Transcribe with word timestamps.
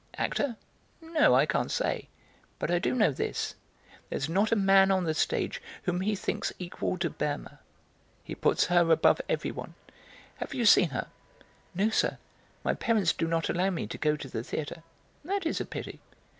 "Actor? 0.17 0.55
No, 0.99 1.35
I 1.35 1.45
can't 1.45 1.69
say. 1.69 2.09
But 2.57 2.71
I 2.71 2.79
do 2.79 2.95
know 2.95 3.11
this: 3.11 3.53
there's 4.09 4.27
not 4.27 4.51
a 4.51 4.55
man 4.55 4.89
on 4.89 5.03
the 5.03 5.13
stage 5.13 5.61
whom 5.83 6.01
he 6.01 6.15
thinks 6.15 6.51
equal 6.57 6.97
to 6.97 7.09
Berma; 7.11 7.59
he 8.23 8.33
puts 8.33 8.65
her 8.65 8.89
above 8.91 9.21
everyone. 9.29 9.75
Have 10.37 10.55
you 10.55 10.65
seen 10.65 10.89
her?" 10.89 11.05
"No, 11.75 11.91
sir, 11.91 12.17
my 12.63 12.73
parents 12.73 13.13
do 13.13 13.27
not 13.27 13.47
allow 13.47 13.69
me 13.69 13.85
to 13.85 13.97
go 13.99 14.17
to 14.17 14.27
the 14.27 14.43
theatre." 14.43 14.81
"That 15.23 15.45
is 15.45 15.61
a 15.61 15.65
pity. 15.65 15.99